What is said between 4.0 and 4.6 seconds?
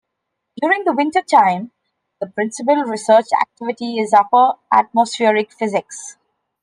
Upper